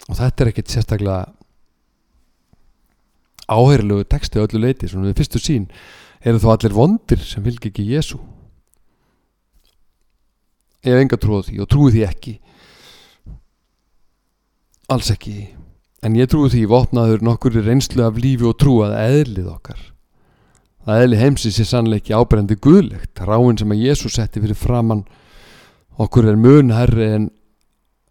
[0.07, 1.19] Og þetta er ekkert sérstaklega
[3.47, 5.69] áherilegu texti á öllu leiti, svona við fyrstu sín
[6.19, 8.19] eru þó allir vondir sem fylgir ekki Jésu
[10.83, 12.33] hef enga trúið því og trúið því ekki
[14.91, 15.49] alls ekki.
[16.05, 19.79] En ég trúið því vopnaður nokkur reynslu af lífi og trú að eðlið okkar.
[20.87, 23.19] Að eðli heimsins er sannleik ekki ábrendi guðlegt.
[23.19, 25.03] Ráin sem að Jésu setti fyrir framann
[25.97, 27.27] okkur er mun herri en,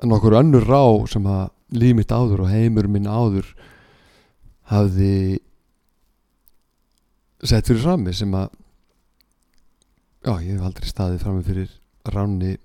[0.03, 3.49] en okkur önnur rá sem að líf mitt áður og heimur minn áður
[4.71, 5.39] hafði
[7.47, 8.49] sett fyrir frammi sem að
[10.27, 11.75] já ég hef aldrei staðið frammi fyrir
[12.11, 12.57] ráni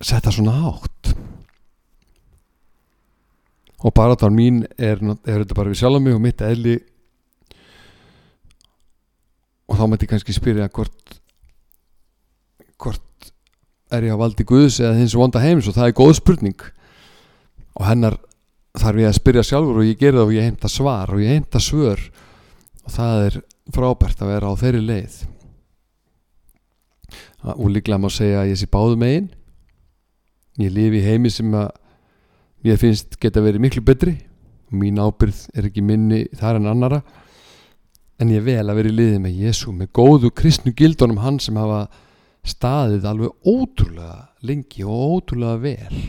[0.00, 1.12] setta svona hátt.
[3.80, 6.76] Og bara þann mín er, er þetta bara við sjálf mig og mitt eðli.
[9.70, 11.16] Og þá mætti ég kannski spyrja hvort
[12.80, 13.32] hvort
[13.92, 15.68] er ég á valdi Guðs eða hins vonda heims?
[15.68, 16.66] Og það er góð spurning.
[17.76, 18.16] Og hennar
[18.78, 21.34] þarf ég að spyrja sjálfur og ég ger það og ég heimta svar og ég
[21.34, 22.04] heimta svör.
[22.84, 23.40] Og það er
[23.74, 25.18] frábært að vera á þeirri leið.
[27.56, 29.30] Og líklega má segja að ég sé báðu megin
[30.64, 31.70] ég lifi í heimi sem að
[32.68, 34.16] ég finnst geta verið miklu betri.
[34.70, 37.00] Mín ábyrð er ekki minni þar en annara
[38.20, 41.56] en ég vel að vera í liði með Jésu með góðu kristnu gildunum hann sem
[41.58, 41.86] hafa
[42.46, 46.02] staðið alveg ótrúlega lengi og ótrúlega vel.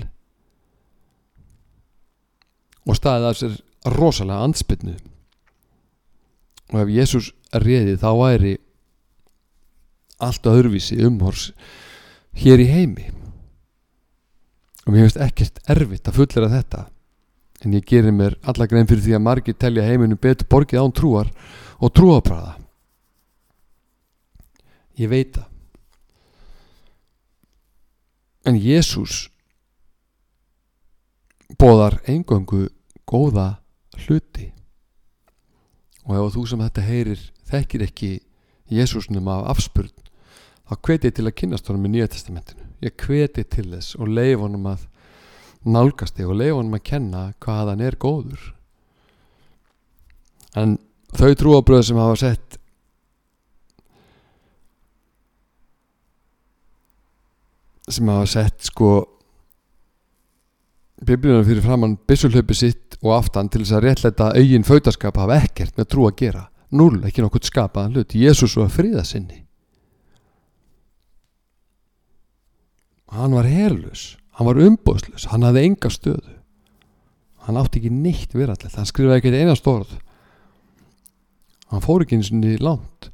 [2.86, 3.58] Og staðið af sér
[3.96, 4.98] rosalega anspilnu
[6.72, 8.54] og ef Jésús reði þá væri
[10.22, 11.50] allt öðruvísi umhors
[12.38, 13.10] hér í heimi
[14.86, 16.88] og mér finnst ekkert erfitt að fullera þetta.
[17.62, 20.96] En ég gerir mér alla grein fyrir því að margir telja heiminu betur borgið án
[20.98, 21.30] trúar
[21.82, 22.56] og trúabræða
[25.02, 25.48] ég veit það.
[28.50, 29.28] En Jésús
[31.62, 32.70] bóðar engöngu
[33.06, 33.62] góða
[34.06, 34.50] hluti.
[36.10, 38.12] Og ef þú sem þetta heyrir þekkir ekki
[38.72, 39.92] Jésúsnum af afspurn
[40.72, 44.10] þá hveti ég til að kynast honum í Nýja testamentinu ég hveti til þess og
[44.10, 44.88] leif honum að
[45.70, 48.48] nálgast þig og leif honum að kenna hvað hann er góður.
[50.58, 50.78] En
[51.16, 52.58] þau trúabröð sem hafa sett
[57.92, 58.92] sem hafa sett sko
[61.02, 65.78] biblíunum fyrir framann byssulhaupi sitt og aftan til þess að réttleita eigin fautaskap hafa ekkert
[65.80, 66.44] með trú að gera.
[66.72, 68.14] Null, ekki nokkuð skapaðan hlut.
[68.16, 69.04] Jésús var fríða
[73.12, 76.38] hann var herlus hann var umbóðslus, hann hafði enga stöðu.
[77.46, 79.94] Hann átti ekki neitt verallega, hann skrifaði ekki einast orð.
[81.72, 83.10] Hann fór ekki eins og niður langt.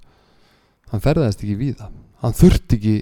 [0.91, 1.89] Hann ferðaðist ekki víða.
[2.23, 2.95] Hann þurfti ekki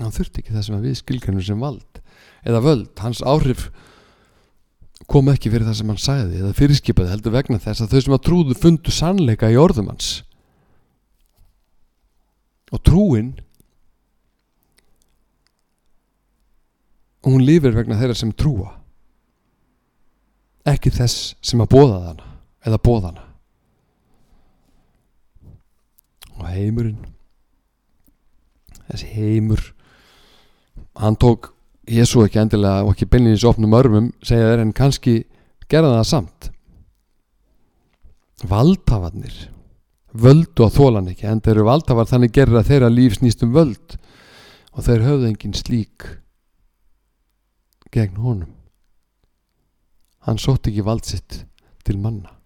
[0.00, 1.98] hann þurfti ekki það sem við skilkennum sem vald
[2.48, 3.66] eða völd, hans áhrif
[5.10, 8.16] kom ekki fyrir það sem hann sagði eða fyrirskipaði heldur vegna þess að þau sem
[8.16, 10.22] að trúðu fundu sannleika í orðum hans.
[12.72, 12.80] Og
[17.20, 18.76] trúin hún lifir vegna þeirra sem trúa.
[20.64, 22.28] Ekki þess sem að bóða hana
[22.66, 23.24] eða bóða hana.
[26.40, 27.06] Og heimurinn
[28.90, 29.74] þessi heimur
[30.96, 31.52] hann tók
[31.90, 35.24] Jésu ekki endilega og ekki beinleins opnum örmum segja þeir en kannski
[35.68, 36.50] gera það samt.
[38.46, 39.50] Valdhafarnir
[40.12, 43.52] völdu að þólan ekki en þeir eru valdhafar þannig gerir að þeirra líf snýst um
[43.54, 43.96] völd
[44.72, 46.06] og þeir höfðu engin slík
[47.90, 48.52] gegn honum.
[50.26, 51.44] Hann sótt ekki vald sitt
[51.86, 52.36] til manna.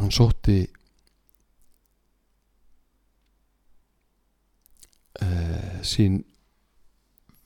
[0.00, 0.58] Hann sótti
[5.22, 6.24] uh, sín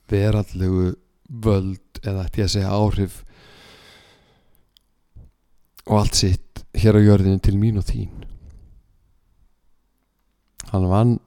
[0.09, 0.89] verallegu
[1.29, 3.21] völd eða ætti að segja áhrif
[5.85, 8.11] og allt sitt hér á jörðinu til mín og þín.
[10.69, 11.17] Hann vann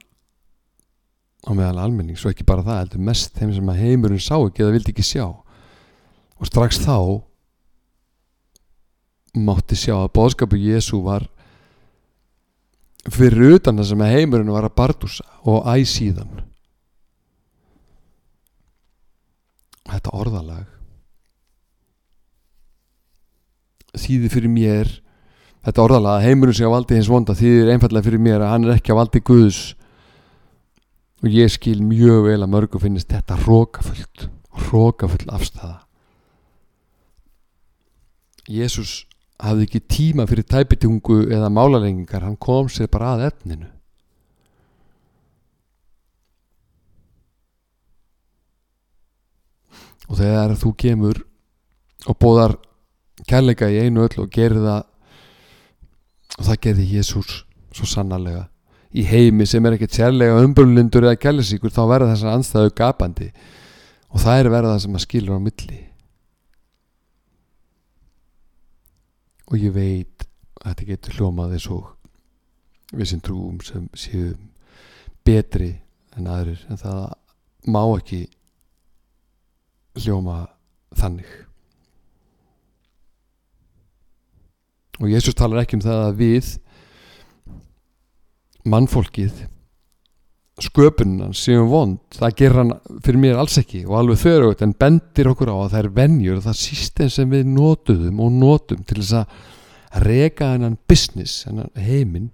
[1.43, 4.77] á meðal almenning svo ekki bara það, heldur mest þeim sem heimurinn sá ekki eða
[4.77, 5.27] vildi ekki sjá.
[6.39, 6.99] Og strax þá
[9.43, 11.27] mátti sjá að bóðskapu Jésu var
[13.11, 16.43] fyrir utan það sem heimurinn var að bardúsa og æsíðan
[19.89, 20.69] þetta orðalag
[23.99, 24.93] þýði fyrir mér
[25.63, 28.67] þetta orðalag að heimurinn sem að valdi hins vonda þýðir einfallega fyrir mér að hann
[28.67, 29.63] er ekki að valdi Guðs
[31.23, 34.29] og ég skil mjög vel að mörgu finnist þetta rókafullt
[34.73, 35.79] rókafull afstæða
[38.51, 39.05] Jésús
[39.43, 43.69] hafði ekki tíma fyrir tæpitungu eða málalengingar, hann kom sér bara að efninu.
[50.11, 51.23] Og þegar þú kemur
[52.11, 52.57] og bóðar
[53.29, 54.89] kærleika í einu öll og gerir það
[56.39, 58.47] og það gerði Jésús svo sannarlega.
[58.93, 63.31] Í heimi sem er ekkert sérlega umbrulindur eða kærleisíkur þá verða þessar anstæðu gapandi.
[64.13, 65.81] Og það er verða það sem að skilur á milli.
[69.49, 70.27] Og ég veit
[70.63, 71.89] að þetta getur hljómað eins og
[72.93, 74.51] við sem trúum sem séum
[75.25, 75.73] betri
[76.17, 76.61] en aðrir.
[76.69, 77.01] En það
[77.73, 78.27] má ekki
[80.03, 80.45] hljóma
[80.97, 81.33] þannig
[85.01, 86.53] og Jésús talar ekki um það að við
[88.73, 89.47] mannfólkið
[90.63, 91.99] sköpunan séum vond.
[92.15, 95.73] Það ger hann fyrir mér alls ekki og alveg þau en bendir okkur á að
[95.73, 100.53] það er vennjur og það sístem sem við nótuðum og nótum til þess að reka
[100.55, 102.31] hennan business, hennan heiminn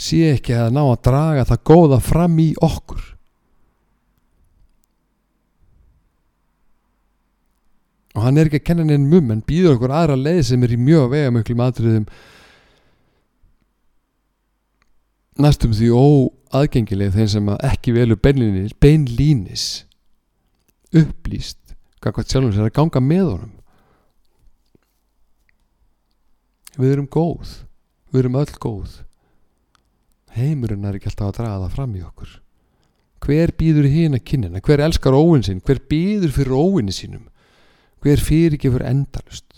[0.00, 3.02] sé ekki að ná að draga það góða fram í okkur
[8.12, 10.74] og hann er ekki að kenna henni mum en býður okkur aðra leið sem er
[10.74, 12.06] í mjög vegamöklum aðriðum
[15.40, 19.66] næstum því óaðgengileg þeim sem ekki velu beinlínis, beinlínis
[20.92, 21.62] upplýst
[22.02, 23.56] gangvægt sjálfum sér að ganga með honum.
[26.76, 27.56] Við erum góð.
[28.12, 28.94] Við erum öll góð.
[30.32, 32.32] Heimurinn er ekki alltaf að draga það fram í okkur.
[33.22, 37.28] Hver býður hína kynina hver elskar óvinn sinn, hver býður fyrir óvinni sínum
[38.02, 39.52] hver fyrir ekki fyrir endalust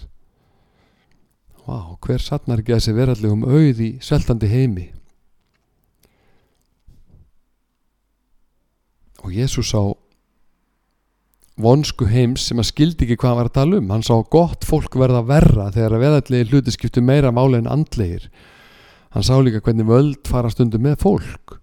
[1.64, 4.90] Vá, hver satnar ekki að þessi verallegum auð í sveltandi heimi?
[9.24, 9.80] Og Jésús sá
[11.64, 13.90] vonsku heims sem að skildi ekki hvað hann var að tala um.
[13.94, 18.28] Hann sá gott fólk verða verra þegar að verðallegi hluti skiptu meira máli en andlegir.
[19.16, 21.60] Hann sá líka hvernig völd fara stundu með fólk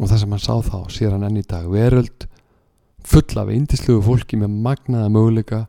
[0.00, 2.26] og það sem hann sá þá sér hann enn í dag veröld
[3.04, 5.64] full af eindislugu fólki með magnaða möguleika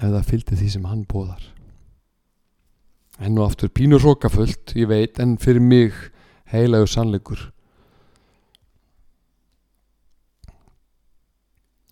[0.00, 1.50] ef það fylgdi því sem hann bóðar
[3.20, 5.96] enn og aftur pínur rókafullt, ég veit en fyrir mig
[6.50, 7.40] heilagur sannleikur.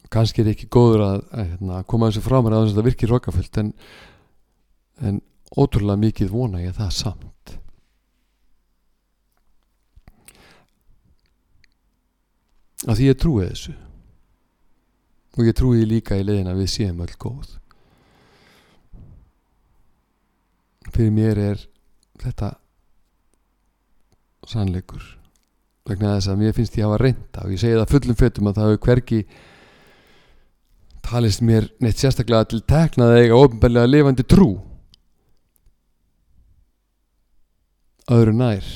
[0.09, 2.87] Kannski er ekki góður að, að, að, hérna, að koma þessu frá mér að það
[2.89, 3.73] virkir rókafullt en,
[5.05, 5.19] en
[5.53, 7.27] ótrúlega mikið vona ég það samt
[12.87, 13.75] að því ég trúi þessu.
[15.39, 17.53] Og ég trúi líka í leiðin að við séum öll góð.
[20.95, 21.63] Fyrir mér er
[22.23, 22.55] þetta
[24.49, 25.05] sannleikur.
[25.89, 28.51] Vegna þess að mér finnst ég að hafa reynda og ég segi það fullum fötum
[28.51, 29.21] að það hefur hverki
[31.09, 34.51] talist mér neitt sérstaklega til teknaði eiga ofinbellega lifandi trú.
[38.13, 38.69] Öðru nær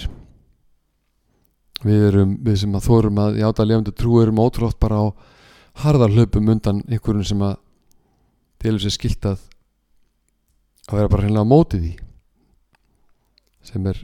[1.83, 5.07] við erum við sem að þórum að játa lifandi trú erum ótrátt bara á
[5.83, 7.57] harðarlöpum undan einhverjum sem að
[8.62, 9.43] delur sér skiltað
[10.89, 11.93] að vera bara hreinlega á móti því
[13.66, 14.03] sem er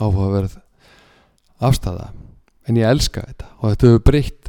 [0.00, 0.58] áhugaverð
[1.60, 2.10] afstæða
[2.68, 4.40] en ég elska þetta og þetta hefur breytt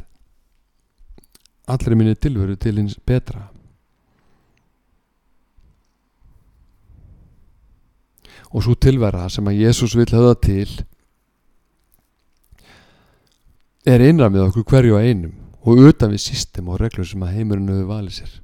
[1.72, 3.48] allri minni tilveru til hins betra.
[8.52, 10.72] Og svo tilvera sem að Jésús vil höfða til
[13.82, 17.36] er einram við okkur hverju á einum og utan við system og reglur sem að
[17.36, 18.38] heimurinn hefur valið sér.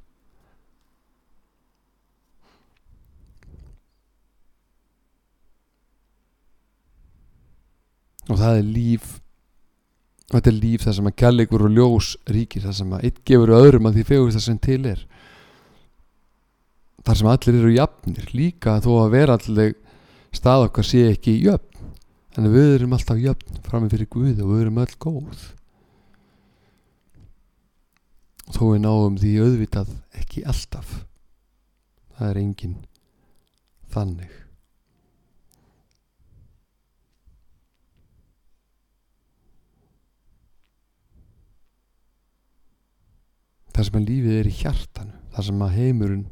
[8.29, 9.15] Og það er líf
[10.29, 13.55] þetta er líf það sem að kærleikur og ljós ríkir það sem að eitt gefur
[13.57, 15.05] öðrum að því fegurst það sem til er.
[17.07, 19.73] Þar sem allir eru jafnir líka þó að vera allir
[20.35, 21.68] stað okkar sé ekki jöfn
[22.39, 25.39] þannig við erum alltaf jöfn framið fyrir Guði og við erum öll góð.
[28.55, 29.89] Þó við náum því auðvitað
[30.21, 30.93] ekki alltaf
[32.15, 32.77] það er engin
[33.91, 34.37] þannig.
[43.75, 46.27] Þar sem að lífið er í hjartanu þar sem að heimurinn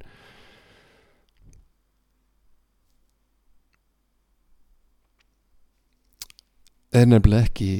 [7.02, 7.72] er nefnilega ekki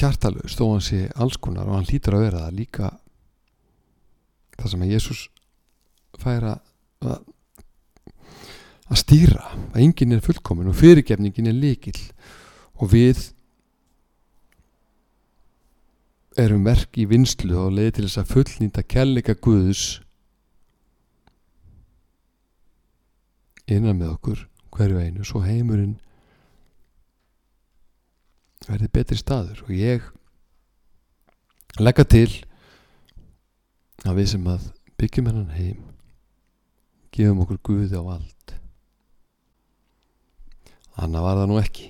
[0.00, 2.90] hjartalust þó hann sé alls konar og hann hlýtur að vera það líka.
[4.60, 5.26] Þar sem að Jésús
[6.20, 7.20] fær að
[8.90, 11.96] að stýra að enginn er fullkomin og fyrirgefningin er líkil
[12.82, 13.28] og við
[16.40, 19.84] erum verk í vinslu og leiði til þess að fullnýta kærleika Guðs
[23.70, 24.44] innan með okkur
[24.74, 25.98] hverju einu svo heimurinn
[28.68, 29.62] verði betri staður.
[29.66, 30.04] Og ég
[31.80, 32.28] legga til
[34.04, 35.86] að við sem að byggjum hennan heim
[37.14, 38.40] gefum okkur Guði á allt
[41.00, 41.86] Anna var það nú ekki.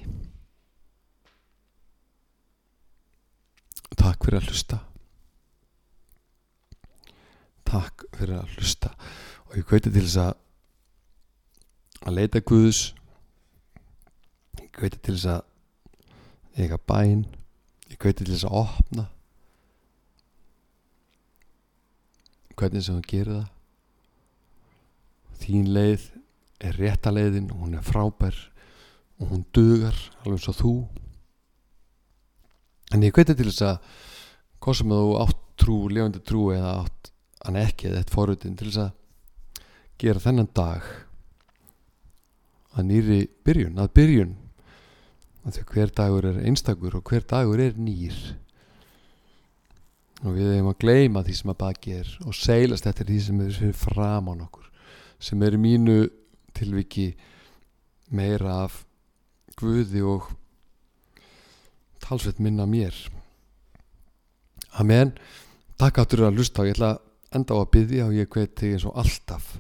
[3.99, 4.79] Takk fyrir að hlusta.
[7.67, 8.93] Takk fyrir að hlusta.
[9.49, 10.33] Og ég hveti til þess að
[12.07, 12.83] að leita Guðs.
[14.61, 15.50] Ég hveti til þess að
[16.59, 17.25] eiga bæn
[17.91, 19.07] ég hveti til þess að opna.
[22.59, 23.51] Hvernig sem hún gerir það.
[25.41, 26.07] Þín leið
[26.61, 28.37] er rétta leiðin og hún er frábær
[29.21, 30.75] og hún dugar alveg eins og þú.
[32.95, 33.93] En ég hveti til þess að
[34.61, 37.13] hvað sem þú átt trú, lefandi trú eða átt
[37.45, 39.65] hann ekki eða eitt forrutin til þess að
[40.01, 40.87] gera þennan dag
[42.77, 44.35] að nýri byrjun, að byrjun
[45.49, 48.17] því hver dagur er einstakur og hver dagur er nýr.
[50.21, 53.41] Og við hefum að gleima því sem að baki er og seilast eftir því sem
[53.47, 54.67] er fram á nokkur
[55.21, 56.09] sem er mínu
[56.57, 57.13] tilviki
[58.11, 58.83] meira af
[59.61, 60.31] Guði og
[62.01, 62.95] talsveit minna mér.
[64.81, 65.13] Amen.
[65.77, 68.55] Takk áttur að lusta og ég ætla að enda á að byggja og ég hveit
[68.59, 69.51] þig eins og alltaf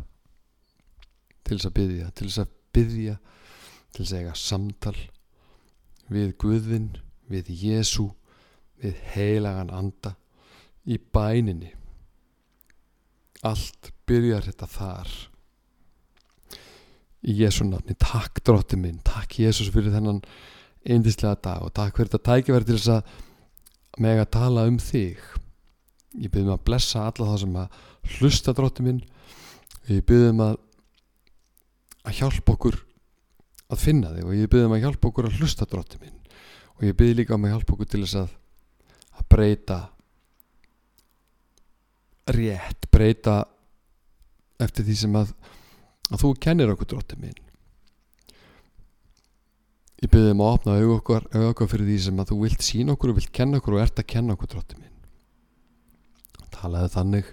[1.45, 3.16] til þess að byggja til þess að byggja
[3.91, 4.97] til þess að eiga samtal
[6.11, 6.91] við Guðin,
[7.31, 8.11] við Jésu
[8.81, 10.15] við heilagan anda
[10.89, 11.75] í bæninni.
[13.47, 15.11] Allt byrjar þetta þar.
[17.21, 20.23] Í Jésu nafni takk drótti minn, takk Jésus fyrir þennan
[20.89, 25.21] eindislega dag og takk fyrir þetta tækifæri til þess að meg að tala um þig.
[26.17, 27.81] Ég byrðum að blessa alla það sem að
[28.17, 29.03] hlusta drótti minn.
[29.91, 30.57] Ég byrðum að
[32.09, 32.79] að hjálpa okkur
[33.71, 36.16] að finna þig og ég byrðum að hjálpa okkur að hlusta drótti minn.
[36.79, 38.37] Og ég byrði líka um að hjálpa okkur til þess að
[39.21, 39.79] að breyta
[42.31, 43.37] rétt breyta
[44.61, 45.33] eftir því sem að
[46.11, 47.39] að þú kennir okkur drótti minn.
[50.01, 52.95] Ég byrði um að opna auð okkar, okkar fyrir því sem að þú vilt sína
[52.97, 54.97] okkur og vilt kenna okkur og ert að kenna okkur drótti minn.
[56.55, 57.31] Talaði þannig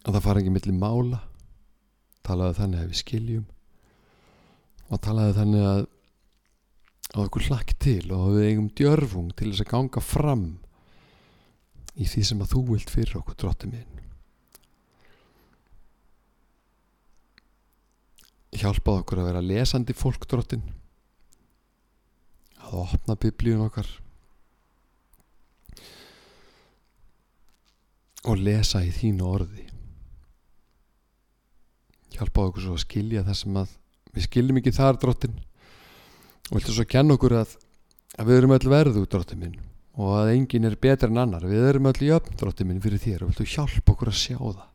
[0.00, 1.20] að það fara ekki millir mála.
[2.26, 3.48] Talaði þannig að við skiljum
[4.90, 5.82] og talaði þannig að
[7.10, 10.44] að okkur hlakki til og við eigum djörfung til þess að ganga fram
[11.98, 13.96] í því sem að þú vilt fyrir okkur drótti minn.
[18.54, 20.62] Hjálpaði okkur að vera lesandi fólk dróttin
[22.60, 23.88] að opna biblíun okkar.
[28.30, 29.66] Og lesa í þínu orði.
[32.14, 33.79] Hjálpaði okkur svo að skilja það sem að
[34.14, 35.36] við skiljum ekki þar dróttin
[36.50, 37.52] og viltu svo kenna okkur að,
[38.18, 39.58] að við erum öll verðu dróttin minn
[40.00, 41.44] og að enginn er betur en annar.
[41.46, 43.24] Við erum öll í öfn dróttin minn fyrir þér.
[43.24, 44.66] Og viltu hjálpa okkur að sjá það?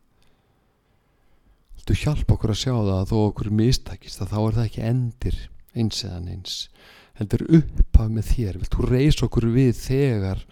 [1.76, 4.86] Viltu hjálpa okkur að sjá það að þó okkur mistakist að þá er það ekki
[4.90, 5.40] endir
[5.76, 6.56] eins eðan eins
[7.16, 8.60] heldur upphaf með þér.
[8.62, 10.44] Viltu reys okkur við þegar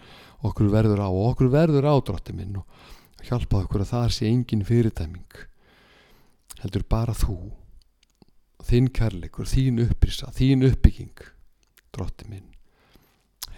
[0.45, 4.29] okkur verður á og okkur verður á dróttin minn og hjálpa okkur að það sé
[4.29, 5.45] engin fyrirtæming
[6.61, 7.37] heldur bara þú
[8.65, 11.25] þinn kærleikur, þín upprisa þín uppbygging
[11.95, 12.47] drótti minn.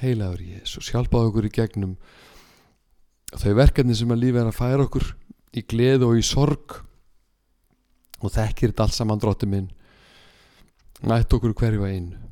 [0.02, 1.96] Heilaður Jésús hjálpaðu okkur í gegnum
[3.34, 5.08] þau verkefni sem að lífi er að færa okkur
[5.58, 6.78] í gleð og í sorg.
[8.18, 9.68] Og þekkir þetta allt saman drótti minn.
[11.06, 12.24] Nætt okkur hverju að einu.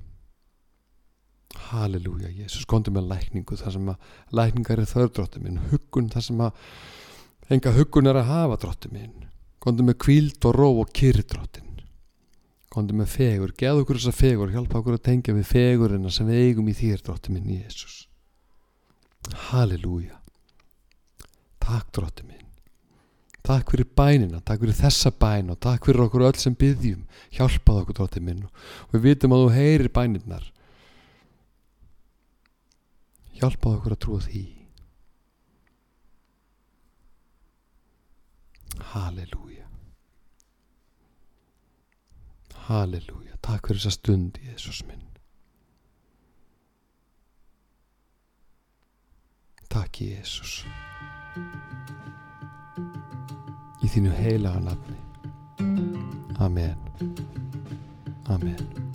[1.70, 5.62] Halleluja Jésús kontum með lækningu þar sem að lækningar er þörf drótti minn.
[5.72, 9.30] Huggun þar sem að enga huggun er að hafa drótti minn.
[9.64, 11.65] Kontum með kvíld og ró og kyrr dróttin
[12.76, 16.50] komdu með fegur, geð okkur þessa fegur hjálpa okkur að tengja við fegurina sem við
[16.50, 18.04] eigum í þér drótti minn Jésús
[19.34, 20.20] Halleluja.
[21.60, 22.44] Takk drótti minn.
[23.46, 27.06] Takk fyrir bænina, takk fyrir þessa bæn og takk fyrir okkur öll sem byggjum
[27.38, 28.46] hjálpað okkur drótti minn.
[28.90, 30.52] Og við vitum að þú heyrir bæninnar
[33.40, 34.46] hjálpað okkur að trúa því.
[38.94, 39.45] Halleluja
[42.66, 45.04] Halleluja, takk fyrir þessa stund Jésús minn.
[49.70, 50.62] Takk Jésús
[53.84, 54.98] Í þínu heilaga nafni.
[56.42, 56.80] Amen.
[58.32, 58.95] Amen